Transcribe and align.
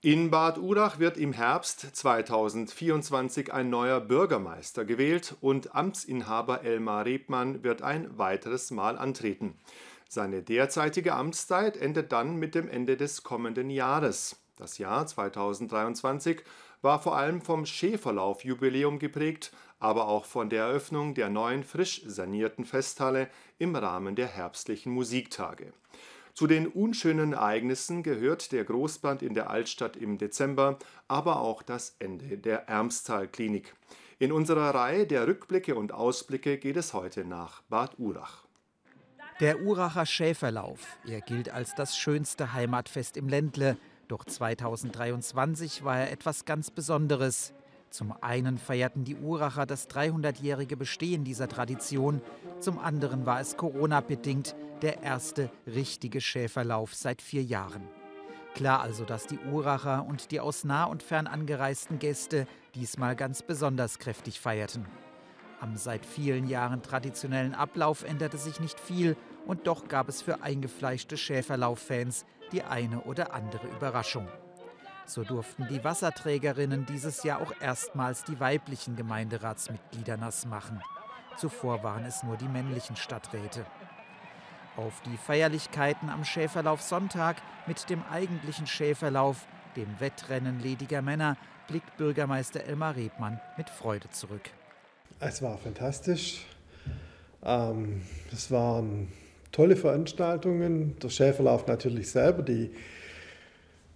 In 0.00 0.30
Bad 0.30 0.58
Urach 0.58 1.00
wird 1.00 1.16
im 1.16 1.32
Herbst 1.32 1.80
2024 1.96 3.52
ein 3.52 3.68
neuer 3.68 3.98
Bürgermeister 3.98 4.84
gewählt 4.84 5.34
und 5.40 5.74
Amtsinhaber 5.74 6.62
Elmar 6.62 7.04
Rebmann 7.04 7.64
wird 7.64 7.82
ein 7.82 8.16
weiteres 8.16 8.70
Mal 8.70 8.96
antreten. 8.96 9.58
Seine 10.08 10.44
derzeitige 10.44 11.14
Amtszeit 11.14 11.76
endet 11.76 12.12
dann 12.12 12.36
mit 12.36 12.54
dem 12.54 12.68
Ende 12.68 12.96
des 12.96 13.24
kommenden 13.24 13.70
Jahres. 13.70 14.36
Das 14.56 14.78
Jahr 14.78 15.04
2023 15.04 16.44
war 16.80 17.02
vor 17.02 17.16
allem 17.16 17.42
vom 17.42 17.66
Schäferlauf-Jubiläum 17.66 19.00
geprägt, 19.00 19.50
aber 19.80 20.06
auch 20.06 20.26
von 20.26 20.48
der 20.48 20.66
Eröffnung 20.66 21.14
der 21.14 21.28
neuen 21.28 21.64
frisch 21.64 22.02
sanierten 22.06 22.64
Festhalle 22.66 23.28
im 23.58 23.74
Rahmen 23.74 24.14
der 24.14 24.28
herbstlichen 24.28 24.92
Musiktage. 24.92 25.72
Zu 26.38 26.46
den 26.46 26.68
unschönen 26.68 27.32
Ereignissen 27.32 28.04
gehört 28.04 28.52
der 28.52 28.62
Großbrand 28.62 29.22
in 29.22 29.34
der 29.34 29.50
Altstadt 29.50 29.96
im 29.96 30.18
Dezember, 30.18 30.78
aber 31.08 31.40
auch 31.40 31.64
das 31.64 31.96
Ende 31.98 32.38
der 32.38 32.68
Ermstal-Klinik. 32.68 33.74
In 34.20 34.30
unserer 34.30 34.72
Reihe 34.72 35.04
der 35.04 35.26
Rückblicke 35.26 35.74
und 35.74 35.90
Ausblicke 35.90 36.56
geht 36.58 36.76
es 36.76 36.94
heute 36.94 37.24
nach 37.24 37.62
Bad 37.62 37.98
Urach. 37.98 38.44
Der 39.40 39.62
Uracher 39.62 40.06
Schäferlauf. 40.06 40.86
Er 41.04 41.22
gilt 41.22 41.50
als 41.50 41.74
das 41.74 41.98
schönste 41.98 42.52
Heimatfest 42.52 43.16
im 43.16 43.28
Ländle. 43.28 43.76
Doch 44.06 44.24
2023 44.24 45.82
war 45.82 45.98
er 45.98 46.12
etwas 46.12 46.44
ganz 46.44 46.70
Besonderes. 46.70 47.52
Zum 47.90 48.12
einen 48.20 48.58
feierten 48.58 49.04
die 49.04 49.16
Uracher 49.16 49.64
das 49.64 49.88
300-jährige 49.88 50.76
Bestehen 50.76 51.24
dieser 51.24 51.48
Tradition, 51.48 52.20
zum 52.60 52.78
anderen 52.78 53.24
war 53.24 53.40
es 53.40 53.56
Corona-bedingt 53.56 54.54
der 54.82 55.02
erste 55.02 55.50
richtige 55.66 56.20
Schäferlauf 56.20 56.94
seit 56.94 57.22
vier 57.22 57.42
Jahren. 57.42 57.88
Klar 58.54 58.80
also, 58.80 59.04
dass 59.04 59.26
die 59.26 59.38
Uracher 59.52 60.04
und 60.06 60.30
die 60.30 60.40
aus 60.40 60.64
nah 60.64 60.84
und 60.84 61.02
fern 61.02 61.26
angereisten 61.26 61.98
Gäste 61.98 62.46
diesmal 62.74 63.16
ganz 63.16 63.42
besonders 63.42 63.98
kräftig 63.98 64.40
feierten. 64.40 64.86
Am 65.60 65.76
seit 65.76 66.04
vielen 66.06 66.46
Jahren 66.46 66.82
traditionellen 66.82 67.54
Ablauf 67.54 68.04
änderte 68.04 68.38
sich 68.38 68.60
nicht 68.60 68.78
viel 68.78 69.16
und 69.46 69.66
doch 69.66 69.88
gab 69.88 70.08
es 70.08 70.22
für 70.22 70.42
eingefleischte 70.42 71.16
Schäferlauf-Fans 71.16 72.26
die 72.52 72.62
eine 72.62 73.00
oder 73.02 73.34
andere 73.34 73.66
Überraschung. 73.68 74.28
So 75.08 75.24
durften 75.24 75.66
die 75.68 75.82
Wasserträgerinnen 75.82 76.84
dieses 76.84 77.22
Jahr 77.22 77.40
auch 77.40 77.52
erstmals 77.62 78.24
die 78.24 78.38
weiblichen 78.40 78.94
Gemeinderatsmitglieder 78.94 80.18
nass 80.18 80.44
machen. 80.44 80.82
Zuvor 81.38 81.82
waren 81.82 82.04
es 82.04 82.22
nur 82.22 82.36
die 82.36 82.46
männlichen 82.46 82.94
Stadträte. 82.94 83.64
Auf 84.76 85.00
die 85.06 85.16
Feierlichkeiten 85.16 86.10
am 86.10 86.24
Schäferlauf 86.24 86.82
Sonntag 86.82 87.36
mit 87.66 87.88
dem 87.88 88.02
eigentlichen 88.12 88.66
Schäferlauf, 88.66 89.46
dem 89.76 89.98
Wettrennen 89.98 90.60
lediger 90.60 91.00
Männer, 91.00 91.38
blickt 91.68 91.96
Bürgermeister 91.96 92.64
Elmar 92.64 92.94
Rebmann 92.94 93.40
mit 93.56 93.70
Freude 93.70 94.10
zurück. 94.10 94.50
Es 95.20 95.40
war 95.40 95.56
fantastisch. 95.56 96.44
Ähm, 97.42 98.02
es 98.30 98.50
waren 98.50 99.08
tolle 99.52 99.76
Veranstaltungen. 99.76 100.98
Der 100.98 101.08
Schäferlauf 101.08 101.66
natürlich 101.66 102.10
selber, 102.10 102.42
die 102.42 102.70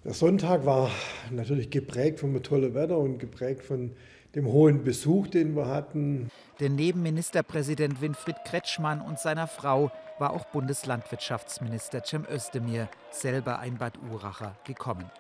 der 0.05 0.15
Sonntag 0.15 0.67
war 0.67 0.91
natürlich 1.31 1.71
geprägt 1.71 2.21
vom 2.21 2.43
tollen 2.43 2.75
Wetter 2.75 2.99
und 2.99 3.19
geprägt 3.19 3.65
von 3.65 3.93
dem 4.35 4.47
hohen 4.47 4.83
Besuch, 4.83 5.29
den 5.29 5.55
wir 5.55 5.67
hatten. 5.67 6.31
Denn 6.59 6.75
neben 6.75 7.03
Ministerpräsident 7.03 8.01
Winfried 8.01 8.37
Kretschmann 8.45 9.01
und 9.01 9.19
seiner 9.19 9.47
Frau 9.47 9.93
war 10.19 10.33
auch 10.33 10.47
Bundeslandwirtschaftsminister 10.47 12.03
Cem 12.05 12.25
Özdemir, 12.31 12.89
selber 13.11 13.59
ein 13.59 13.79
Bad 13.79 13.99
Uracher, 14.11 14.57
gekommen. 14.65 15.11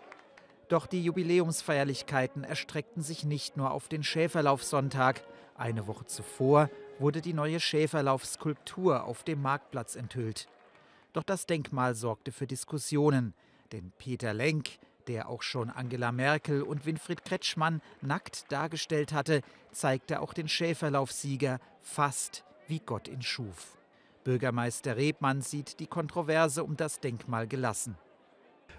Doch 0.68 0.86
die 0.86 1.04
Jubiläumsfeierlichkeiten 1.04 2.44
erstreckten 2.44 3.02
sich 3.02 3.24
nicht 3.24 3.58
nur 3.58 3.72
auf 3.72 3.88
den 3.88 4.02
Schäferlaufsonntag. 4.02 5.22
Eine 5.54 5.86
Woche 5.86 6.06
zuvor 6.06 6.70
wurde 6.98 7.20
die 7.20 7.34
neue 7.34 7.60
Schäferlaufskulptur 7.60 9.04
auf 9.04 9.22
dem 9.22 9.42
Marktplatz 9.42 9.96
enthüllt. 9.96 10.48
Doch 11.12 11.24
das 11.24 11.44
Denkmal 11.44 11.94
sorgte 11.94 12.32
für 12.32 12.46
Diskussionen. 12.46 13.34
Denn 13.72 13.92
Peter 13.98 14.34
Lenk, 14.34 14.78
der 15.08 15.28
auch 15.28 15.42
schon 15.42 15.70
Angela 15.70 16.12
Merkel 16.12 16.62
und 16.62 16.86
Winfried 16.86 17.24
Kretschmann 17.24 17.80
nackt 18.02 18.52
dargestellt 18.52 19.12
hatte, 19.12 19.40
zeigte 19.72 20.20
auch 20.20 20.34
den 20.34 20.48
Schäferlaufsieger 20.48 21.58
fast 21.80 22.44
wie 22.68 22.80
Gott 22.80 23.08
ihn 23.08 23.22
schuf. 23.22 23.76
Bürgermeister 24.24 24.96
Rebmann 24.96 25.42
sieht 25.42 25.80
die 25.80 25.86
Kontroverse 25.86 26.62
um 26.62 26.76
das 26.76 27.00
Denkmal 27.00 27.48
gelassen. 27.48 27.96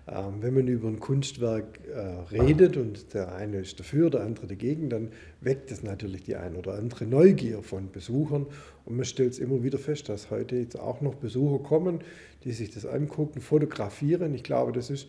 Ähm, 0.05 0.41
wenn 0.41 0.53
man 0.53 0.67
über 0.67 0.89
ein 0.89 0.99
Kunstwerk 0.99 1.79
äh, 1.87 1.99
redet 2.35 2.75
und 2.75 3.13
der 3.13 3.33
eine 3.35 3.59
ist 3.59 3.79
dafür, 3.79 4.09
der 4.09 4.21
andere 4.21 4.47
dagegen, 4.47 4.89
dann 4.89 5.11
weckt 5.39 5.71
es 5.71 5.81
natürlich 5.81 6.23
die 6.23 6.35
ein 6.35 6.57
oder 6.57 6.73
andere 6.73 7.05
Neugier 7.05 7.63
von 7.63 7.89
Besuchern. 7.89 8.45
Und 8.85 8.97
man 8.97 9.05
stellt 9.05 9.31
es 9.31 9.39
immer 9.39 9.63
wieder 9.63 9.77
fest, 9.77 10.09
dass 10.09 10.29
heute 10.29 10.57
jetzt 10.57 10.77
auch 10.77 10.99
noch 10.99 11.15
Besucher 11.15 11.63
kommen, 11.63 11.99
die 12.43 12.51
sich 12.51 12.69
das 12.69 12.85
angucken, 12.85 13.39
fotografieren. 13.39 14.33
Ich 14.33 14.43
glaube, 14.43 14.73
das 14.73 14.89
ist 14.89 15.07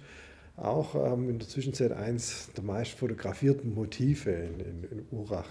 auch 0.57 0.95
ähm, 0.95 1.29
in 1.29 1.39
der 1.41 1.49
Zwischenzeit 1.49 1.91
eins 1.91 2.51
der 2.57 2.63
meist 2.63 2.93
fotografierten 2.93 3.75
Motive 3.75 4.31
in, 4.31 4.61
in, 4.61 4.85
in 4.85 5.07
Urach. 5.11 5.49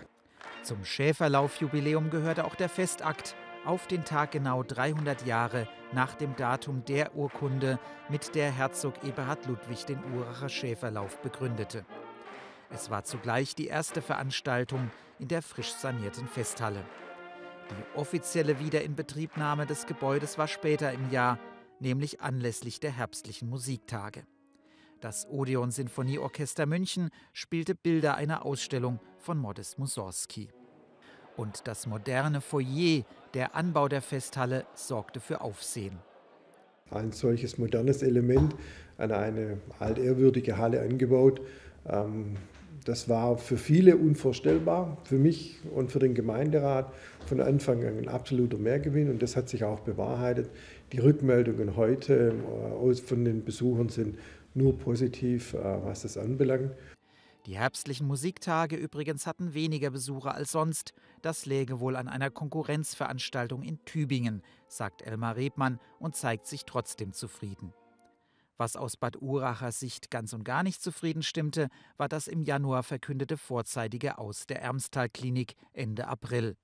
Zum 0.63 0.85
Schäferlaufjubiläum 0.85 2.09
gehörte 2.09 2.45
auch 2.45 2.55
der 2.55 2.69
Festakt 2.69 3.35
auf 3.65 3.87
den 3.87 4.05
Tag 4.05 4.31
genau 4.31 4.63
300 4.63 5.25
Jahre 5.25 5.67
nach 5.93 6.15
dem 6.15 6.35
Datum 6.35 6.83
der 6.85 7.15
Urkunde, 7.15 7.79
mit 8.09 8.35
der 8.35 8.51
Herzog 8.51 9.03
Eberhard 9.03 9.45
Ludwig 9.45 9.85
den 9.85 9.99
Uracher 10.15 10.49
Schäferlauf 10.49 11.19
begründete. 11.21 11.85
Es 12.69 12.89
war 12.89 13.03
zugleich 13.03 13.55
die 13.55 13.67
erste 13.67 14.01
Veranstaltung 14.01 14.91
in 15.19 15.27
der 15.27 15.41
frisch 15.41 15.71
sanierten 15.71 16.27
Festhalle. 16.27 16.83
Die 17.69 17.97
offizielle 17.97 18.59
Wiederinbetriebnahme 18.59 19.65
des 19.65 19.85
Gebäudes 19.85 20.37
war 20.37 20.47
später 20.47 20.91
im 20.91 21.11
Jahr, 21.11 21.39
nämlich 21.79 22.21
anlässlich 22.21 22.79
der 22.79 22.91
herbstlichen 22.91 23.49
Musiktage. 23.49 24.25
Das 24.99 25.27
Odeon 25.29 25.71
Sinfonieorchester 25.71 26.65
München 26.65 27.09
spielte 27.33 27.75
Bilder 27.75 28.15
einer 28.15 28.45
Ausstellung 28.45 28.99
von 29.17 29.37
Modest 29.37 29.77
Mussorgsky. 29.79 30.49
Und 31.37 31.67
das 31.67 31.87
moderne 31.87 32.41
Foyer, 32.41 33.03
der 33.33 33.55
Anbau 33.55 33.87
der 33.87 34.01
Festhalle, 34.01 34.65
sorgte 34.75 35.19
für 35.19 35.41
Aufsehen. 35.41 35.97
Ein 36.91 37.11
solches 37.11 37.57
modernes 37.57 38.03
Element 38.03 38.55
an 38.97 39.11
eine 39.11 39.57
altehrwürdige 39.79 40.57
Halle 40.57 40.81
angebaut, 40.81 41.41
ähm, 41.89 42.37
das 42.85 43.07
war 43.07 43.37
für 43.37 43.57
viele 43.57 43.95
unvorstellbar, 43.95 44.97
für 45.05 45.17
mich 45.17 45.61
und 45.73 45.91
für 45.91 45.99
den 45.99 46.13
Gemeinderat 46.13 46.91
von 47.25 47.39
Anfang 47.39 47.85
an 47.85 47.97
ein 47.97 48.09
absoluter 48.09 48.57
Mehrgewinn 48.57 49.09
und 49.09 49.21
das 49.21 49.37
hat 49.37 49.47
sich 49.47 49.63
auch 49.63 49.79
bewahrheitet. 49.79 50.49
Die 50.91 50.99
Rückmeldungen 50.99 51.77
heute 51.77 52.33
äh, 52.81 52.95
von 52.95 53.23
den 53.23 53.45
Besuchern 53.45 53.89
sind 53.89 54.17
nur 54.53 54.77
positiv, 54.77 55.53
äh, 55.53 55.59
was 55.83 56.01
das 56.01 56.17
anbelangt. 56.17 56.71
Die 57.45 57.57
herbstlichen 57.57 58.07
Musiktage 58.07 58.77
übrigens 58.77 59.27
hatten 59.27 59.53
weniger 59.53 59.89
Besucher 59.89 60.33
als 60.33 60.51
sonst. 60.53 60.93
Das 61.21 61.45
läge 61.45 61.81
wohl 61.81 61.97
an 61.97 62.07
einer 62.07 62.29
Konkurrenzveranstaltung 62.29 63.63
in 63.63 63.83
Tübingen, 63.83 64.41
sagt 64.67 65.01
Elmar 65.01 65.35
Rebmann 65.35 65.79
und 65.99 66.15
zeigt 66.15 66.47
sich 66.47 66.63
trotzdem 66.63 67.11
zufrieden. 67.11 67.73
Was 68.55 68.77
aus 68.77 68.95
Bad 68.95 69.21
Urachers 69.21 69.79
Sicht 69.79 70.09
ganz 70.09 70.31
und 70.31 70.45
gar 70.45 70.63
nicht 70.63 70.81
zufrieden 70.81 71.21
stimmte, 71.21 71.67
war 71.97 72.07
das 72.07 72.27
im 72.27 72.43
Januar 72.43 72.83
verkündete 72.83 73.35
vorzeitige 73.35 74.19
Aus 74.19 74.45
der 74.45 74.61
Ermstal-Klinik 74.61 75.55
Ende 75.73 76.07
April. 76.07 76.55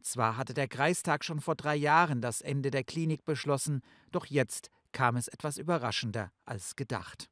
Zwar 0.00 0.38
hatte 0.38 0.54
der 0.54 0.68
Kreistag 0.68 1.22
schon 1.22 1.40
vor 1.40 1.54
drei 1.54 1.76
Jahren 1.76 2.22
das 2.22 2.40
Ende 2.40 2.70
der 2.70 2.84
Klinik 2.84 3.26
beschlossen, 3.26 3.82
doch 4.10 4.24
jetzt 4.24 4.70
kam 4.92 5.16
es 5.16 5.28
etwas 5.28 5.58
überraschender 5.58 6.32
als 6.46 6.76
gedacht. 6.76 7.28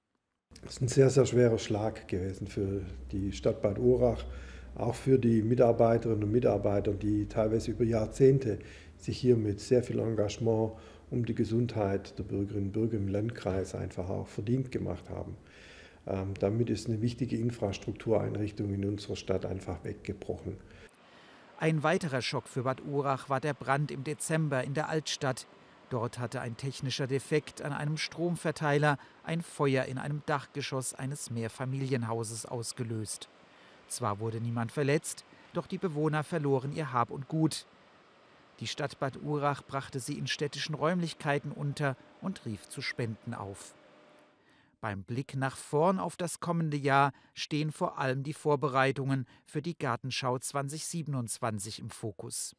Es 0.65 0.73
ist 0.73 0.83
ein 0.83 0.89
sehr, 0.89 1.11
sehr 1.11 1.27
schwerer 1.27 1.59
Schlag 1.59 2.09
gewesen 2.09 2.47
für 2.47 2.83
die 3.13 3.33
Stadt 3.33 3.63
Bad 3.63 3.79
Urach, 3.79 4.25
auch 4.75 4.95
für 4.95 5.19
die 5.19 5.43
Mitarbeiterinnen 5.43 6.25
und 6.25 6.33
Mitarbeiter, 6.33 6.93
die 6.93 7.27
teilweise 7.27 7.71
über 7.71 7.85
Jahrzehnte 7.85 8.59
sich 8.99 9.19
hier 9.19 9.37
mit 9.37 9.61
sehr 9.61 9.83
viel 9.83 9.99
Engagement 9.99 10.73
um 11.11 11.25
die 11.25 11.35
Gesundheit 11.35 12.19
der 12.19 12.25
Bürgerinnen 12.25 12.67
und 12.67 12.73
Bürger 12.73 12.97
im 12.97 13.09
Landkreis 13.09 13.75
einfach 13.75 14.09
auch 14.09 14.27
verdient 14.27 14.73
gemacht 14.73 15.09
haben. 15.11 15.37
Ähm, 16.07 16.35
damit 16.39 16.71
ist 16.71 16.89
eine 16.89 17.01
wichtige 17.01 17.37
Infrastruktureinrichtung 17.37 18.73
in 18.73 18.85
unserer 18.85 19.17
Stadt 19.17 19.45
einfach 19.45 19.85
weggebrochen. 19.85 20.57
Ein 21.59 21.83
weiterer 21.83 22.23
Schock 22.23 22.49
für 22.49 22.63
Bad 22.63 22.83
Urach 22.85 23.29
war 23.29 23.41
der 23.41 23.55
Brand 23.55 23.91
im 23.91 24.05
Dezember 24.05 24.63
in 24.63 24.75
der 24.75 24.89
Altstadt. 24.89 25.47
Dort 25.89 26.19
hatte 26.19 26.41
ein 26.41 26.57
technischer 26.57 27.07
Defekt 27.07 27.63
an 27.63 27.73
einem 27.73 27.97
Stromverteiler 27.97 28.99
ein 29.23 29.41
Feuer 29.41 29.85
in 29.85 29.99
einem 29.99 30.23
Dachgeschoss 30.27 30.95
eines 30.95 31.31
Mehrfamilienhauses 31.31 32.47
ausgelöst. 32.47 33.29
Zwar 33.89 34.19
wurde 34.19 34.41
niemand 34.41 34.73
verletzt, 34.73 35.25
doch 35.53 35.67
die 35.67 35.79
Bewohner 35.79 36.25
verloren 36.25 36.75
ihr 36.75 36.93
Hab 36.93 37.11
und 37.11 37.29
Gut. 37.29 37.67
Die 38.59 38.67
Stadt 38.67 38.99
Bad 38.99 39.23
Urach 39.23 39.63
brachte 39.63 40.01
sie 40.01 40.19
in 40.19 40.27
städtischen 40.27 40.75
Räumlichkeiten 40.75 41.53
unter 41.53 41.97
und 42.21 42.45
rief 42.47 42.69
zu 42.69 42.83
Spenden 42.83 43.35
auf. 43.35 43.75
Beim 44.81 45.03
Blick 45.03 45.37
nach 45.37 45.57
vorn 45.57 45.99
auf 45.99 46.17
das 46.17 46.41
kommende 46.41 46.77
Jahr 46.77 47.13
stehen 47.35 47.71
vor 47.71 47.99
allem 47.99 48.23
die 48.23 48.35
Vorbereitungen 48.35 49.27
für 49.45 49.63
die 49.63 49.77
Gartenschau 49.77 50.39
2027 50.39 51.79
im 51.79 51.91
Fokus. 51.91 52.57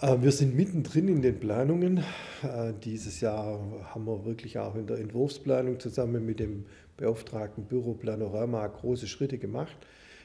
Äh, 0.00 0.20
wir 0.20 0.32
sind 0.32 0.56
mittendrin 0.56 1.08
in 1.08 1.22
den 1.22 1.38
Planungen. 1.38 2.04
Äh, 2.42 2.72
dieses 2.82 3.20
Jahr 3.20 3.60
haben 3.94 4.04
wir 4.06 4.24
wirklich 4.24 4.58
auch 4.58 4.74
in 4.74 4.86
der 4.86 4.98
Entwurfsplanung 4.98 5.80
zusammen 5.80 6.24
mit 6.24 6.40
dem 6.40 6.66
beauftragten 6.96 7.64
Büro 7.66 7.94
Planorama 7.94 8.66
große 8.66 9.06
Schritte 9.06 9.38
gemacht. 9.38 9.76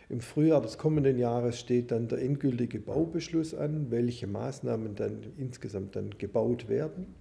Im 0.10 0.22
Frühjahr 0.22 0.62
des 0.62 0.78
kommenden 0.78 1.18
Jahres 1.18 1.60
steht 1.60 1.92
dann 1.92 2.08
der 2.08 2.22
endgültige 2.22 2.80
Baubeschluss 2.80 3.54
an, 3.54 3.92
welche 3.92 4.26
Maßnahmen 4.26 4.96
dann 4.96 5.34
insgesamt 5.38 5.98
dann 5.98 6.12
gebaut 6.18 6.70
werden. 6.70 7.16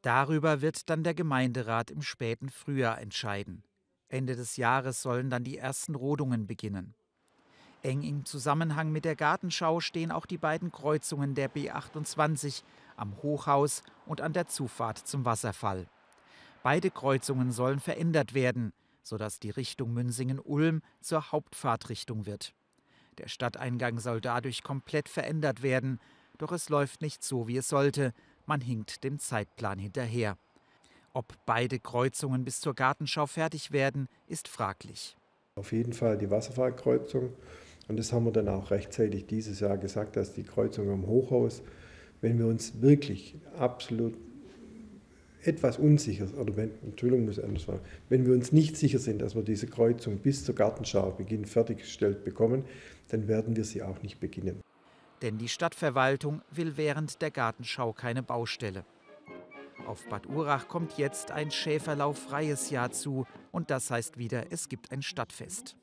Darüber 0.00 0.62
wird 0.62 0.88
dann 0.88 1.04
der 1.04 1.14
Gemeinderat 1.14 1.90
im 1.90 2.00
späten 2.00 2.48
Frühjahr 2.48 3.00
entscheiden. 3.00 3.62
Ende 4.08 4.34
des 4.34 4.56
Jahres 4.56 5.02
sollen 5.02 5.30
dann 5.30 5.44
die 5.44 5.58
ersten 5.58 5.94
Rodungen 5.94 6.46
beginnen. 6.46 6.94
Eng 7.82 8.02
im 8.02 8.24
Zusammenhang 8.24 8.92
mit 8.92 9.04
der 9.04 9.16
Gartenschau 9.16 9.80
stehen 9.80 10.12
auch 10.12 10.26
die 10.26 10.38
beiden 10.38 10.70
Kreuzungen 10.70 11.34
der 11.34 11.50
B28 11.50 12.62
am 12.96 13.16
Hochhaus 13.22 13.82
und 14.06 14.20
an 14.20 14.32
der 14.32 14.46
Zufahrt 14.46 14.98
zum 14.98 15.24
Wasserfall. 15.24 15.86
Beide 16.62 16.90
Kreuzungen 16.90 17.50
sollen 17.50 17.80
verändert 17.80 18.34
werden 18.34 18.72
sodass 19.02 19.40
die 19.40 19.50
Richtung 19.50 19.92
Münsingen-Ulm 19.92 20.82
zur 21.00 21.32
Hauptfahrtrichtung 21.32 22.26
wird. 22.26 22.54
Der 23.18 23.28
Stadteingang 23.28 23.98
soll 23.98 24.20
dadurch 24.20 24.62
komplett 24.62 25.08
verändert 25.08 25.62
werden, 25.62 26.00
doch 26.38 26.52
es 26.52 26.68
läuft 26.68 27.02
nicht 27.02 27.22
so, 27.22 27.46
wie 27.46 27.58
es 27.58 27.68
sollte. 27.68 28.12
Man 28.46 28.60
hinkt 28.60 29.04
dem 29.04 29.18
Zeitplan 29.18 29.78
hinterher. 29.78 30.38
Ob 31.12 31.34
beide 31.44 31.78
Kreuzungen 31.78 32.44
bis 32.44 32.60
zur 32.60 32.74
Gartenschau 32.74 33.26
fertig 33.26 33.70
werden, 33.70 34.08
ist 34.26 34.48
fraglich. 34.48 35.16
Auf 35.56 35.72
jeden 35.72 35.92
Fall 35.92 36.16
die 36.16 36.30
Wasserfallkreuzung. 36.30 37.34
Und 37.88 37.98
das 37.98 38.12
haben 38.12 38.24
wir 38.24 38.32
dann 38.32 38.48
auch 38.48 38.70
rechtzeitig 38.70 39.26
dieses 39.26 39.60
Jahr 39.60 39.76
gesagt, 39.76 40.16
dass 40.16 40.32
die 40.32 40.44
Kreuzung 40.44 40.90
am 40.90 41.06
Hochhaus, 41.06 41.62
wenn 42.20 42.38
wir 42.38 42.46
uns 42.46 42.80
wirklich 42.80 43.34
absolut 43.58 44.14
etwas 45.44 45.78
unsicher, 45.78 46.26
oder 46.38 46.56
wenn, 46.56 46.70
Entschuldigung, 46.84 47.26
muss 47.26 47.38
ich 47.38 47.44
anders 47.44 47.64
sagen, 47.64 47.80
wenn 48.08 48.26
wir 48.26 48.32
uns 48.32 48.52
nicht 48.52 48.76
sicher 48.76 49.00
sind, 49.00 49.20
dass 49.22 49.34
wir 49.34 49.42
diese 49.42 49.66
Kreuzung 49.66 50.18
bis 50.18 50.44
zur 50.44 50.54
Gartenschau-Beginn 50.54 51.44
fertiggestellt 51.44 52.24
bekommen, 52.24 52.64
dann 53.08 53.26
werden 53.26 53.56
wir 53.56 53.64
sie 53.64 53.82
auch 53.82 54.00
nicht 54.02 54.20
beginnen. 54.20 54.60
Denn 55.20 55.38
die 55.38 55.48
Stadtverwaltung 55.48 56.42
will 56.50 56.76
während 56.76 57.20
der 57.22 57.30
Gartenschau 57.30 57.92
keine 57.92 58.22
Baustelle. 58.22 58.84
Auf 59.86 60.06
Bad 60.06 60.28
Urach 60.28 60.68
kommt 60.68 60.96
jetzt 60.96 61.32
ein 61.32 61.50
schäferlauffreies 61.50 62.70
Jahr 62.70 62.92
zu 62.92 63.26
und 63.50 63.70
das 63.70 63.90
heißt 63.90 64.18
wieder, 64.18 64.46
es 64.50 64.68
gibt 64.68 64.92
ein 64.92 65.02
Stadtfest. 65.02 65.76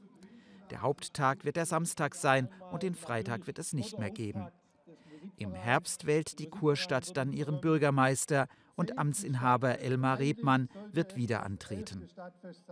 Der 0.71 0.81
Haupttag 0.81 1.45
wird 1.45 1.55
der 1.55 1.65
Samstag 1.65 2.15
sein 2.15 2.49
und 2.71 2.83
den 2.83 2.95
Freitag 2.95 3.47
wird 3.47 3.59
es 3.59 3.73
nicht 3.73 3.99
mehr 3.99 4.11
geben. 4.11 4.47
Im 5.37 5.53
Herbst 5.53 6.05
wählt 6.05 6.39
die 6.39 6.47
Kurstadt 6.47 7.15
dann 7.17 7.33
ihren 7.33 7.61
Bürgermeister 7.61 8.47
und 8.75 8.97
Amtsinhaber 8.97 9.79
Elmar 9.79 10.19
Rebmann 10.19 10.69
wird 10.93 11.15
wieder 11.15 11.43
antreten. 11.43 12.07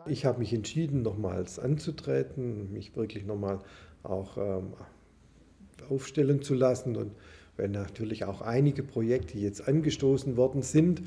Ich 0.05 0.25
habe 0.25 0.39
mich 0.39 0.53
entschieden, 0.53 1.01
nochmals 1.01 1.59
anzutreten, 1.59 2.71
mich 2.71 2.95
wirklich 2.95 3.25
nochmal 3.25 3.59
auch 4.03 4.38
ähm, 4.38 4.73
aufstellen 5.89 6.41
zu 6.41 6.53
lassen 6.53 6.95
und 6.95 7.11
wenn 7.57 7.71
natürlich 7.71 8.23
auch 8.23 8.41
einige 8.41 8.83
Projekte 8.83 9.38
jetzt 9.38 9.67
angestoßen 9.67 10.38
worden 10.38 10.61
sind, 10.61 11.01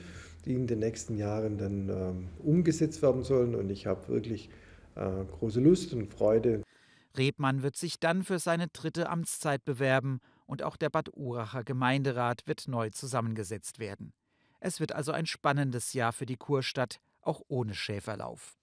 die 0.44 0.54
in 0.54 0.66
den 0.66 0.80
nächsten 0.80 1.16
Jahren 1.16 1.58
dann 1.58 1.88
ähm, 1.88 2.28
umgesetzt 2.44 3.02
werden 3.02 3.22
sollen 3.22 3.54
und 3.54 3.70
ich 3.70 3.86
habe 3.86 4.08
wirklich 4.08 4.50
äh, 4.96 5.24
große 5.38 5.60
Lust 5.60 5.94
und 5.94 6.06
Freude. 6.08 6.62
Rebmann 7.16 7.62
wird 7.62 7.76
sich 7.76 7.98
dann 7.98 8.22
für 8.22 8.38
seine 8.38 8.68
dritte 8.68 9.08
Amtszeit 9.08 9.64
bewerben 9.64 10.20
und 10.46 10.62
auch 10.62 10.76
der 10.76 10.90
Bad 10.90 11.10
Uracher 11.14 11.64
Gemeinderat 11.64 12.46
wird 12.46 12.68
neu 12.68 12.90
zusammengesetzt 12.90 13.78
werden. 13.78 14.12
Es 14.60 14.80
wird 14.80 14.92
also 14.92 15.12
ein 15.12 15.26
spannendes 15.26 15.92
Jahr 15.92 16.12
für 16.12 16.26
die 16.26 16.36
Kurstadt, 16.36 17.00
auch 17.22 17.42
ohne 17.48 17.74
Schäferlauf. 17.74 18.59